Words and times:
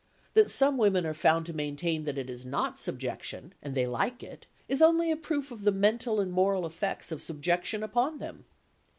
That 0.33 0.49
some 0.49 0.79
women 0.79 1.05
are 1.05 1.13
found 1.13 1.45
to 1.45 1.53
maintain 1.53 2.05
that 2.05 2.17
it 2.17 2.27
is 2.27 2.43
not 2.43 2.79
subjection 2.79 3.53
and 3.61 3.75
they 3.75 3.85
like 3.85 4.23
it, 4.23 4.47
is 4.67 4.81
only 4.81 5.11
a 5.11 5.15
proof 5.15 5.51
of 5.51 5.63
the 5.63 5.69
mental 5.71 6.19
and 6.19 6.31
moral 6.31 6.65
effects 6.65 7.11
of 7.11 7.21
subjection 7.21 7.83
upon 7.83 8.17
them. 8.17 8.45